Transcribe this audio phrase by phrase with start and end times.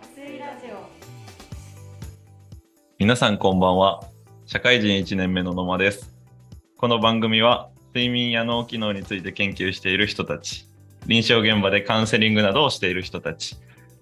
[0.00, 0.88] 水ラジオ
[2.98, 4.02] 皆さんこんばんは。
[4.46, 6.14] 社会人1年目の野間です。
[6.76, 10.66] この番組は睡眠や脳機能について研究している人たち、
[11.06, 13.56] 臨床現場でカウンセリングなどをしている人たち、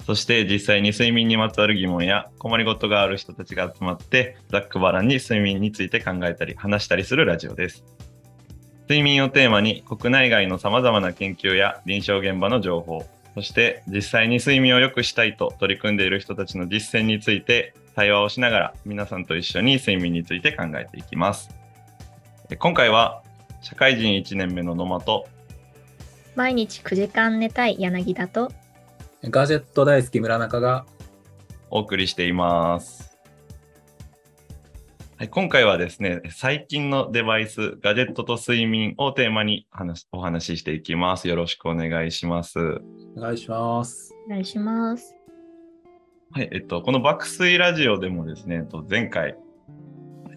[0.07, 7.85] そして実際に睡眠にまつわる疑問や困りごとがある人たちが集まって、ざっくばらんに睡眠について考えたり話したりするラジオです。
[8.83, 21.51] 睡眠をテーマに国内外の様々な研究や臨床現場の情報、そして実際に睡眠を良くしたいと取り組んでいる人たちの実践について対話をしながら皆さんと一緒に睡眠について考えていきます。
[22.51, 23.23] え今回は
[23.63, 25.29] 社会人1年目の野間と
[26.35, 28.51] 毎日9時間寝たい柳田と
[29.25, 30.87] ガジェット大好き村中が
[31.71, 33.10] お送りしています。
[35.21, 41.29] はい、今回はですね、最近のデバイス、ガジェットと睡眠をテーマに話お話ししていきます。
[41.29, 42.59] よろしくお願いします。
[42.59, 44.15] お願いします。
[44.27, 45.15] お願いします。
[46.31, 49.37] はい、えっと、この爆睡ラジオでもですね、えっと、前回、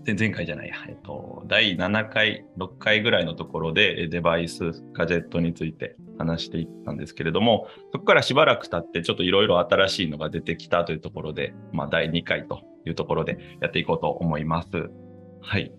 [0.06, 14.90] 前回じゃないや、えっと、第7回、6回ぐらいのところでデバイス、ガジェットについて話していったんですけれども、そこからしばらく経って、ちょっといろいろ新しいのが出てきたというところで、まあ、第2回というところでやっていこうと思います。
[15.42, 15.72] はい。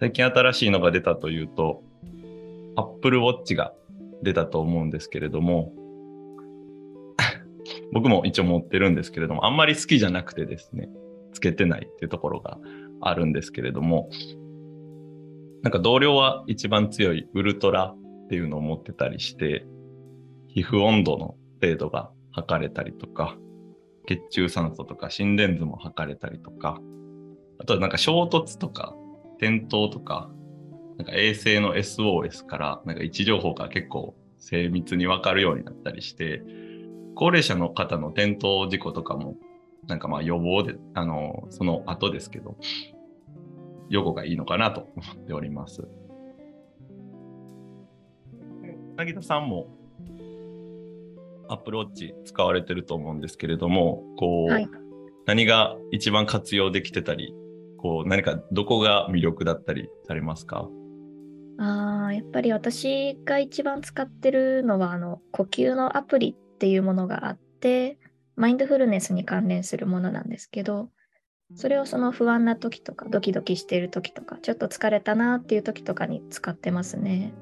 [0.00, 1.84] 最近新しいのが出たというと、
[2.76, 3.72] Apple Watch が
[4.22, 5.72] 出たと思うんですけれども、
[7.92, 10.88] 僕も一応持ってるんですけれども、あんまり好きじゃなくてですね、
[11.50, 12.58] けてないっていうところが
[13.00, 14.10] あるんですけれども、
[15.62, 19.66] なんか同僚は一番強いウルトラっていうのを持ってたりして、
[20.48, 23.36] 皮膚温度の程度が測れたりとか、
[24.06, 26.80] 血中酸素とか心電図も測れたりとか、
[27.58, 28.94] あとはなんか衝突とか
[29.38, 30.30] 転倒とか、
[30.98, 36.42] なんか衛星の SOS からなんか位置情報が結構精密にわかるようになったりして、
[37.14, 39.36] 高齢者の方の転倒事故とかも、
[39.86, 42.56] なんかまあ予防で、あの、その後ですけど、
[43.88, 45.86] 予後がいいのかなと思っております。
[48.96, 49.68] 柳田さんも
[51.48, 54.68] Apple Watch 使われてると思うんですけれども、こう、はい。
[55.26, 57.34] 何が一番活用できてたり、
[57.78, 60.68] こう、何かどこが魅力だったりされますか？
[61.56, 67.96] あーやっぱり私が一番使ってるのはあの呼吸のアプリっていうものがあって
[68.36, 70.90] マインドフルネスに関連するものなんですけど
[71.54, 77.32] それをその不安な時とかドキドキしている時とかちょっと疲れたなっていう時とかに使ってますね。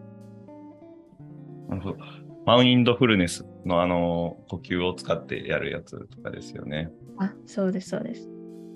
[1.69, 1.97] なるほど。
[2.45, 6.91] マインドフルネスのあの、呼吸を使ってやるやつとかですよね。
[7.19, 8.29] あそうですそうです。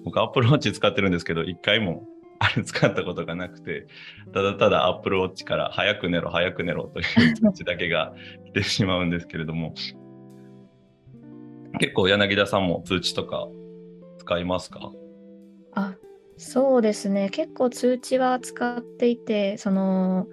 [0.05, 2.07] 僕、Apple Watch 使ってるんですけど、一回も
[2.39, 3.89] あれ使ったことがなくて、
[4.33, 8.15] ただただ Apple Watch から早く寝ろ、早く寝ろという通知だけが
[8.47, 9.75] 来てしまうんですけれども、
[11.79, 13.49] 結構柳田さんも通知とか
[14.19, 14.93] 使いますか？
[15.75, 15.95] あ
[16.37, 17.31] そうですね。
[17.31, 20.27] 結構通知は使っていてその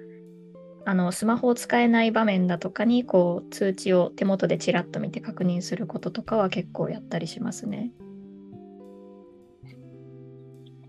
[0.86, 7.92] あのスマホを使えない場面だとかにこう通知を手元でちらっと見て確認することとかは結構やったりしますね。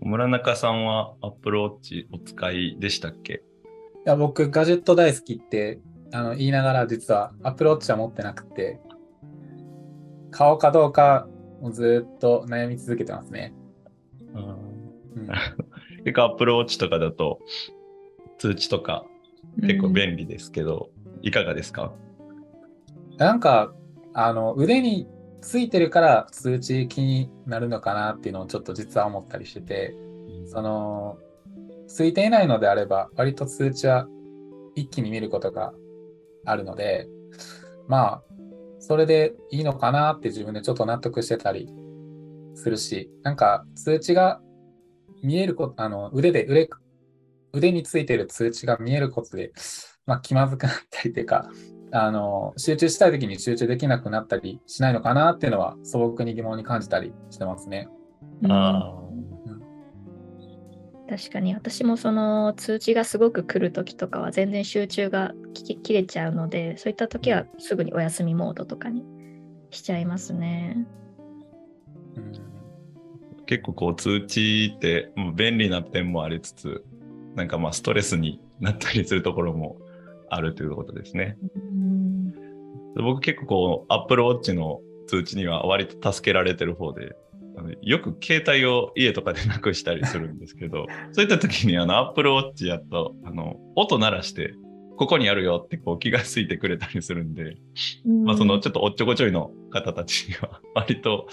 [0.01, 3.43] 村中さんは Apple Watch お使いでしたっけ？
[4.05, 5.79] いや僕ガジェット大好きって
[6.11, 8.79] あの言いながら実はアプローチは持ってなくて
[10.37, 11.27] 買おうかどうか
[11.71, 13.53] ずっと悩み続けてますね。
[14.33, 14.39] う
[15.19, 15.27] ん。
[16.03, 17.39] 結構 Apple Watch とかだと
[18.37, 19.05] 通知とか
[19.61, 20.89] 結構うん便利ですけど、
[21.21, 21.93] いかがですか？
[23.17, 23.73] なんか
[24.13, 25.07] あの腕に
[25.41, 29.95] ついてるから通知気になるのかなっていうのをちょっと実は思ったりしてて
[30.47, 31.17] その
[31.87, 34.07] ついていないのであれば割と通知は
[34.75, 35.73] 一気に見ることが
[36.45, 37.07] あるので
[37.87, 38.23] まあ
[38.87, 41.67] それでいいのかなって自分でちょっと納得してたり
[42.53, 44.39] するしなんか通知が
[45.23, 46.69] 見えることあの腕で腕
[47.51, 49.53] 腕についてる通知が見えることで、
[50.05, 51.49] まあ、気まずくなったりというか
[51.91, 57.89] あの集中したい時に集中できなくなったりしないのかなっていうのは素朴に疑問に感じたりしてますね。
[58.43, 59.01] うんあ
[61.07, 69.03] 確かに私もその通知がすごく来る時とかは全然集中がき切れちゃうのでそういった時はすぐにお休みモードとかに
[69.69, 70.87] しちゃいますね。
[72.15, 72.55] うんー
[73.45, 76.83] 結構こう通知って便利な点もありつつ、
[77.35, 79.77] なんかまあストレスになったりするところも
[80.29, 81.37] あるということですね。
[81.41, 82.33] うん
[82.95, 87.15] 僕結構こう Apple Watch の通知には割と助けられてる方で、
[87.65, 94.53] あのよく携帯を家とかでなくしたりするんですけど、 そういった時にあの Apple Watch やと、あの、音鳴らして
[94.97, 97.57] ここにあるよってこう気がついてくれたりするんで、
[98.05, 101.27] うんまあ、そのちょっとおっちょこちょいの方たちには 割と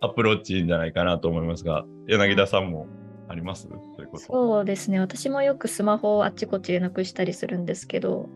[0.00, 2.86] アプローチいいんじゃないかなと思いますが、柳田さんも
[3.28, 3.68] あります？
[3.68, 4.24] そういうこと。
[4.24, 5.00] そうですね。
[5.00, 8.28] 私もよくスマホをあっちこっちでなくしたりするんですけど、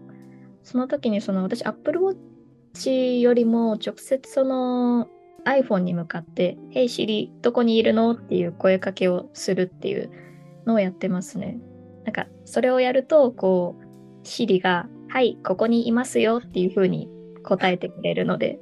[0.62, 5.08] その時にその私 Apple Watch よりも直接その
[5.44, 10.10] iPhone に向かって「Hey Siri どこにいるの?」っていう声かけをするっていう
[10.66, 11.58] のをやってますね。
[12.04, 17.08] なんかそれをやるとこう Siri が「はいここにいますよ」っていう風に
[17.42, 18.58] 答えてくれるので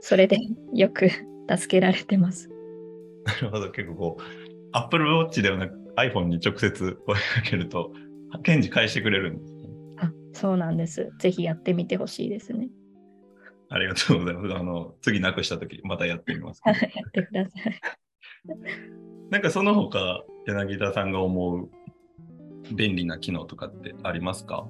[0.00, 0.38] それで
[0.74, 1.08] よく
[1.56, 2.50] 助けられてます。
[3.24, 4.22] なるほど、結構こう、
[4.72, 7.92] Apple Watch ではなく iPhone に直接声かけると、
[8.44, 9.60] 返事返してくれるんですね。
[9.98, 11.10] あそうなんです。
[11.18, 12.68] ぜひやってみてほしいですね。
[13.70, 14.54] ありがとうございます。
[14.54, 16.60] あの、次なくしたとき、またやってみます。
[16.66, 16.76] やっ
[17.12, 17.80] てください。
[19.30, 21.70] なんかその他、柳田さんが思う
[22.74, 24.66] 便利な機能とかってありますか？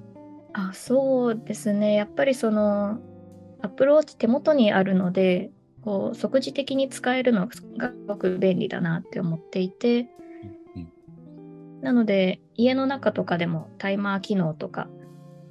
[0.53, 1.95] あそうですね。
[1.95, 2.99] やっぱりその
[3.61, 5.49] Apple Watch 手元にあるので、
[5.81, 7.65] こう即時的に使えるのがす
[8.07, 10.09] ごく便利だなって思っていて、
[11.81, 14.87] なので家の中とかでもタイマー機能とか、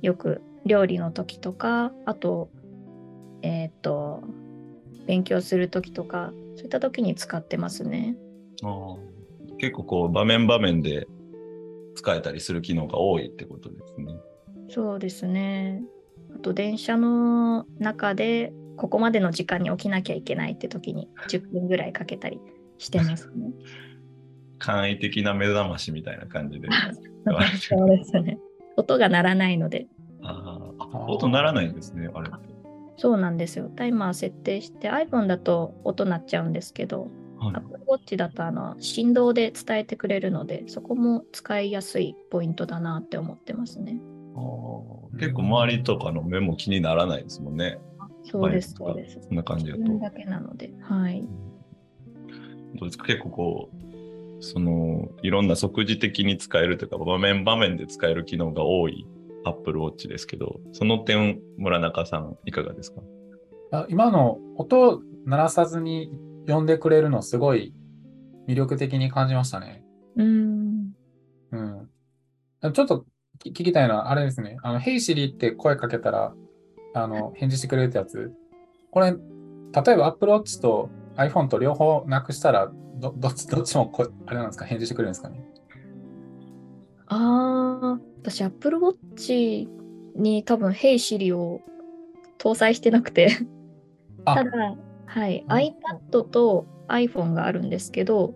[0.02, 2.50] よく料理の時とか、あと、
[3.42, 4.22] えっ、と、
[5.06, 8.16] 勉強する時とか、そういった時に使ってますね。
[8.62, 9.10] あー
[9.58, 11.06] 結構こう、場面場面で
[11.94, 14.14] 使えたりする機能が多いってことですね。
[14.68, 15.82] そうですね。
[16.34, 22.40] あと電車の中でここまでの時間に起きなきゃいけないって時に10分ぐらいかけたり
[22.78, 23.52] してますね。
[24.58, 26.68] 簡易的な目覚ましみたいな感じで。
[27.60, 28.38] そうですね。
[28.76, 29.86] 音が鳴らないので。
[30.22, 32.30] あーあ、音鳴らないんですね、あれ。
[33.00, 33.70] そうなんですよ。
[33.74, 37.08] タイマー設定して iPhone だと音鳴っちゃうんですけど、
[37.38, 43.98] はい Apple Watch だとあの振動で伝えてくれるので、そこも使いやすいポイントだなって思ってますね。
[45.18, 47.78] 結構周りとかの目も気にならないですもんね。
[48.22, 49.18] そうです、そうです。
[49.22, 49.98] そんな感じだと。
[49.98, 50.70] だけなので。
[50.82, 51.26] はい。
[52.78, 53.06] どうですか？
[53.06, 59.06] 結構こう、その、いろんな即時的に使えるというか、場面場面で使える機能が多い
[59.44, 63.00] Apple Watch ですけど、その点、村中さん、いかがですか？
[63.72, 66.10] あ今の音鳴らさずに
[66.46, 67.74] 呼んでくれるのすごい
[68.48, 69.84] 魅力的に感じましたね。
[70.16, 70.92] うーん。
[71.52, 72.72] うん。
[72.72, 73.04] ちょっと
[73.38, 74.56] き聞きたいのは、あれですね。
[74.62, 76.34] あの、Hey Siri って声かけたら、
[76.94, 78.32] あの、返事してくれるってやつ。
[78.90, 79.16] これ、例
[79.92, 84.64] えば Apple Watch と iPhone と両方なくしたら、どどっちどっちもこあれなんですか？
[84.66, 85.42] 返事してくれるんですかね？
[87.12, 89.68] ああ、私 Apple Watch
[90.16, 91.60] に多分 Hey Siri を
[92.38, 93.36] 搭載してなくて、
[94.24, 94.36] あ。
[94.36, 94.50] ただ、
[95.06, 95.50] はい、うん。
[95.52, 98.34] iPad と iPhone があるんですけど、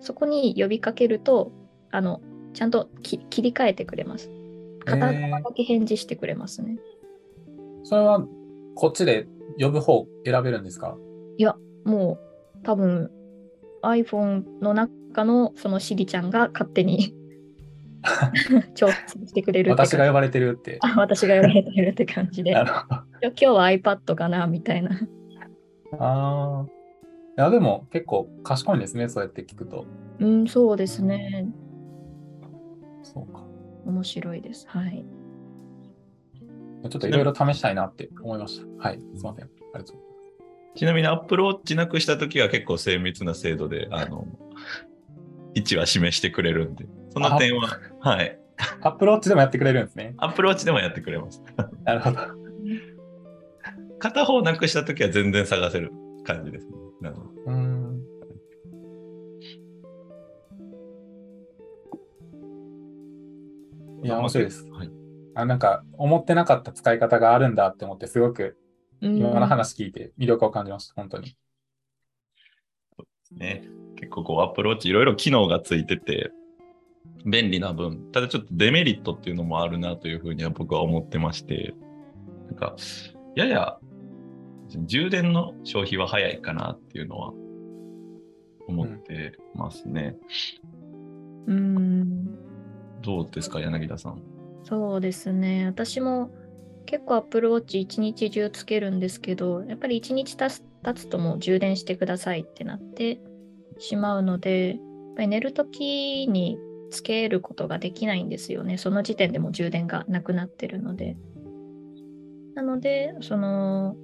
[0.00, 1.52] そこに呼びかけると、
[1.90, 2.20] あの、
[2.54, 4.30] ちゃんとき切り替えてくれます。
[4.84, 6.76] 片側だけ返事してくれますね。
[7.84, 8.26] それは、
[8.74, 9.28] こっちで
[9.58, 10.96] 呼ぶ方選べるんですか？
[11.84, 13.10] もう多分
[13.82, 17.14] iPhone の中のそのシリちゃんが勝手に
[18.74, 20.78] 調整してくれる私が呼ばれてるって。
[20.82, 22.52] あ私が呼ばれてるって感じで。
[22.52, 24.90] 今日は iPad かなみたいな。
[25.98, 26.66] ああ。
[27.38, 29.86] いや、でも結構賢いんですね、そうやって聞くと。
[30.18, 31.46] うん、そうですね。
[33.02, 33.44] そうか。
[33.86, 34.66] 面白いです。
[34.68, 35.04] はい。
[36.90, 38.88] ちょっといろいろ試したいなって思いました。
[38.88, 39.44] はい、すいません。
[39.44, 40.08] ありがとうございます。
[40.76, 44.26] ちなみに Apple Watch なくしたときは結構精密な精度で、あの、
[45.54, 48.38] 位置は示してくれるんで、その点は、はい。
[48.80, 50.14] アップローチでもやってくれるんですね。
[50.18, 51.42] Apple Watch でもやってくれます。
[51.84, 52.18] なるほど。
[53.98, 55.92] 片方なくしたときは全然探せる
[56.24, 56.72] 感じですね。
[57.00, 58.02] なるほどうーん。
[64.04, 64.68] いや、面白いです。
[64.70, 64.90] はい。
[65.34, 68.56] あなんか、思ってなかった使い方があるんだって思って、すごく
[69.00, 71.36] うん今の話聞いて魅力を感じました、本当に。
[73.36, 76.32] ね、結構こう Apple Watch いろいろ機能がついてて
[77.24, 81.74] 便利な分、ただちょっとデメリットっていうのもあるなというふうには僕は思ってまして、
[82.46, 82.76] なんか、
[83.34, 83.78] やや
[84.86, 87.32] 充電の消費は早いかなっていうのは
[88.66, 90.16] 思ってますね。
[91.46, 92.26] うん。
[93.02, 94.22] どうですか、柳田さん。
[94.64, 95.66] そうですね。
[95.66, 96.30] 私も
[96.88, 103.20] 結構 Apple Watch 一日中つけるんですけど、やっぱり一日経つ経つともう充電してくださいってなって
[103.78, 104.78] しまうので、やっ
[105.16, 106.58] ぱり寝るときに
[106.90, 108.78] つけることができないんですよね。
[108.78, 111.18] その時点でも充電がなくなってるので。
[112.54, 113.94] なので、その、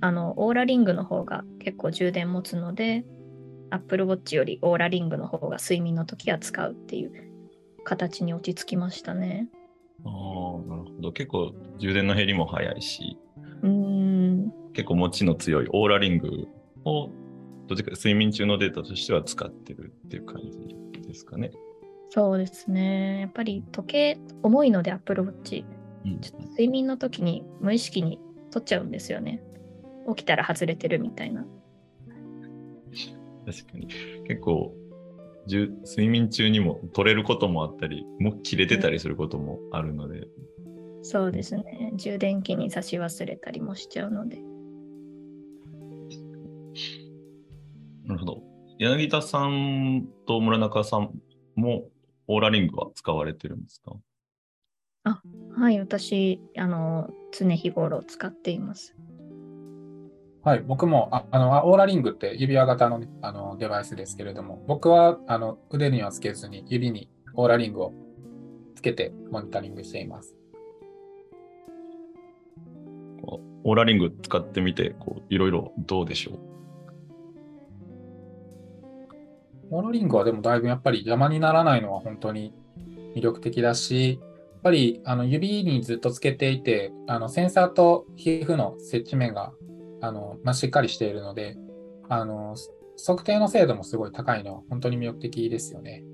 [0.00, 3.04] あの、オーラリングの方が結構充電持つので、
[3.70, 7.12] Apple Watch よりオーラリングの方が睡眠の時は使うっていう
[7.82, 9.48] 形に落ち着きましたね。
[10.04, 11.12] あーなるほど。
[11.12, 13.18] 結構充電の減りも早いし、
[13.62, 14.52] うん。
[14.72, 16.48] 結構持ちの強いオーラリング
[16.84, 17.10] を、
[17.68, 20.42] どっちか睡眠中のデータとしては使ってるっていう感
[20.94, 21.52] じですかね。
[22.10, 23.20] そうですね。
[23.20, 25.64] やっぱり時計重いので Apple Watch。
[26.04, 28.18] うんちょっと睡眠の時に無意識に
[28.50, 29.40] 取っちゃうんですよね。
[30.08, 31.46] 起きたら外れてるみたいな。
[33.46, 33.86] 確かに。
[34.26, 34.74] 結構、
[35.46, 40.26] 睡眠中にも取れることもあったり、もう切れてたりすることもあるので、
[41.02, 41.92] そうですね。
[41.96, 44.40] 充電器に差し忘れたりもしちゃうので。
[48.04, 48.42] なるほど。
[48.78, 51.10] 柳田さんと村中さん
[51.56, 51.88] も
[52.28, 53.96] オーラリングは使われてるんですか？
[55.54, 58.96] はい、私、あの、常日頃使っています。
[60.44, 67.92] はい、僕もああのオーラリングって指輪型の,、ね、あのデバイスですけれども、僕はあの腕にはつけずに指にオーラリングを
[68.74, 70.34] つけてモニタリングしています。
[73.64, 76.38] オーラリング使ってみて、こういろいろどうでしょう？
[79.70, 82.52] オーラリングはでもだいぶやっぱり邪魔にならないのは本当に
[83.14, 89.52] 魅力的だし、やっぱりあの指にずっとつけていて、あのセンサーと皮膚の接地面が
[90.02, 91.56] あの、まあ、しっかりしているので、
[92.08, 92.56] あの
[92.98, 96.04] 測定の精度もすごい高いのは本当に魅力的ですよね。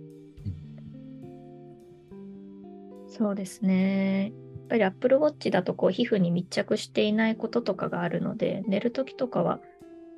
[3.09, 4.27] そうですね。
[4.27, 9.59] やっぱり Apple Watch だとこう皮膚に密着していないこととかがあるので、寝るときとかは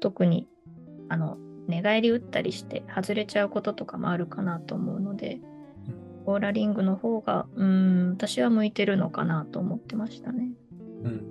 [0.00, 0.48] 特に
[1.08, 5.40] あの寝返り打ったりして外れちゃうこととかもあるかなと思うので、
[6.26, 10.50] オーラリングの方が、うん、私は向いてるのかなと思ってましたね。
[11.04, 11.29] うん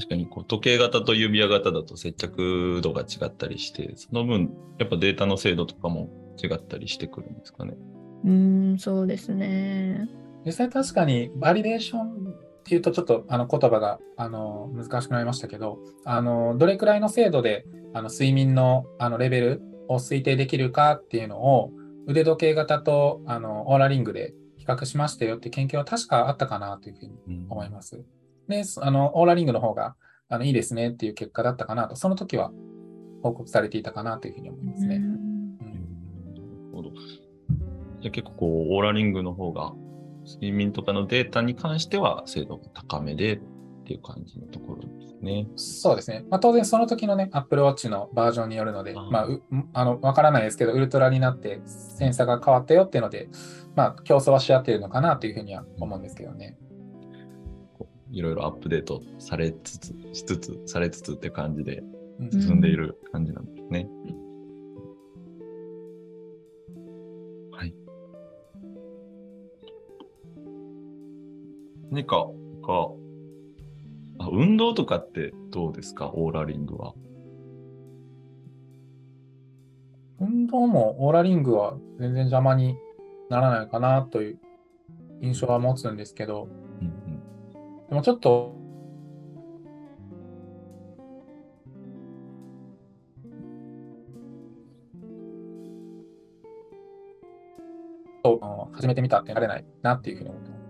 [0.00, 6.08] 確かにこう時計型と指輪型だと接着度が違ったりして、その分、やっぱデータの精度とかも
[6.42, 7.74] 違ったりしてくるんですかね。
[8.24, 10.08] うん、そうですね。
[10.46, 21.72] 実際確かにバリデーションっていうとちょっとあの言葉があの難しくなりましたけど、あのどれくらいの精度であの睡眠のあのレベルを推定できるかっていうのを
[22.06, 28.02] 腕時計型とあのオーラリングで比較しましたよって研究は確かあったかなというふうにうん思います。
[28.50, 29.96] で、あのオーラリングの方が
[30.28, 32.52] あのいいですねっていう結果だったかなと、その時は
[33.22, 34.98] 報告されていたかなというふうに思いますね。
[34.98, 36.42] なる
[36.72, 36.90] ほど。
[38.00, 39.72] じゃあ結構こう、オーラリングの方が、
[40.26, 43.40] 睡眠とかのデータに関しては精度が高めでっ
[43.84, 45.48] ていう感じのところですね。
[45.56, 46.24] そうですね。
[46.30, 49.42] まあ、当然その時のね、Apple Watch のバージョンによるので、あーまあ、う
[49.72, 53.28] あの、わからないですけど、ウルトラになってセンサーが変わったよっていうので、
[53.74, 56.56] まあ、競争はし合っているのかなというふうには思うんですけどね。
[56.60, 56.69] こう
[58.12, 61.82] いろいろアップデートされつつ、しつつ、されつつって感じで
[62.18, 63.88] うん進んでいる感じなんですね。
[67.52, 67.74] はい。
[71.90, 72.26] 何か
[72.62, 72.90] か、
[74.18, 76.10] あ運動とかってどうですか？
[76.12, 76.94] オーラリングは。
[80.20, 82.76] 運動もオーラリングは全然邪魔に
[83.30, 84.38] ならないかなという
[85.22, 86.59] 印象は持つんですけど、うんうん
[87.90, 88.54] でもちょっと、
[98.80, 100.60] 始めてみたってなれないなっていうふうに思ってます。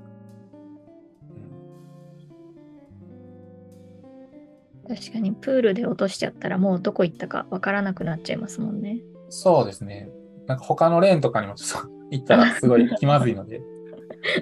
[4.89, 8.99] うん確かにプールで落としちゃったらもうどこ行ったかわからなくなっちゃいますもんね。
[9.29, 10.11] そうですね。
[10.49, 13.61] なんか他のレーンとかにもちょっと行ったらすごい気まずいので。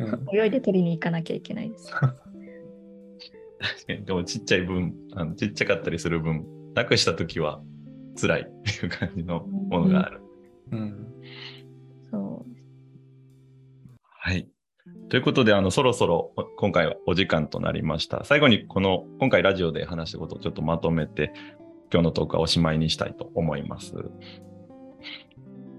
[0.01, 1.93] うん、泳いで取りに行かなきゃいけないです。
[3.61, 7.61] 確かに、でもちっちゃい分、あのちっちゃかったりする分、なくしたときは
[8.21, 10.21] 辛いっていう感じのものがある。
[10.73, 11.07] うん、
[12.11, 12.53] そう。
[14.03, 14.49] はい。
[15.09, 18.25] ということで、あの、そろそろお今回はお時間となりました。
[18.25, 21.33] 最後にこの、今回ラジオで話したことをちょっとまとめて、
[21.93, 23.95] 今日のトークはおしまいにしたいと思います。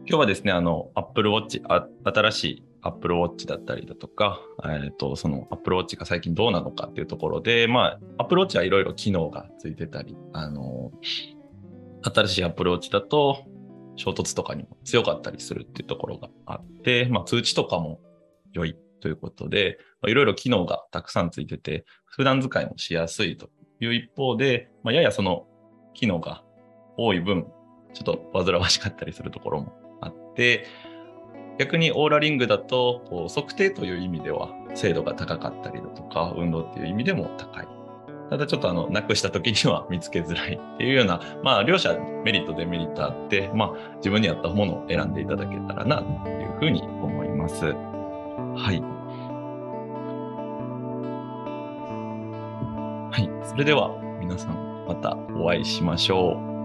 [0.07, 10.91] 今日はですね、あの、Apple Watch、あ新しい Apple Watch だったりだとか、えっ、と、その Apple Watch が最近どうなのかっていうところで、まあ、Apple Watch はいろいろ機能がついてたり、あの、
[12.01, 13.45] 新しい Apple Watch だと、
[13.99, 17.99] 衝突とかにも強かったりするっていうところがあって、まあ、通知とかも
[18.53, 23.49] 良いということで、いろいろ機能がたくさんついてて、普段使いもしやすいと
[23.81, 25.47] いう一方で、まあ、ややその
[25.93, 26.43] 機能が
[26.97, 27.45] 多い分、
[27.93, 30.65] ちょっと煩わしかったりするところもあって、
[31.59, 37.67] 逆にオーラリングだと測定という意味では精度が高かったりだとか運動っていう意味でも高い。
[38.29, 47.65] ただちょっとあのなくした時には見つけづらいっていうようなまあ両者メリットデメリットあってまあ自分に合ったものを選んでいただけたらなというふうに思います。
[47.65, 47.73] は
[48.71, 48.81] い。
[53.11, 53.47] はい。
[53.49, 56.58] それでは皆さんまたお会いしましょう。